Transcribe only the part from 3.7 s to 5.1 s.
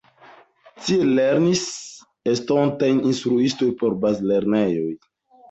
por bazlernejoj.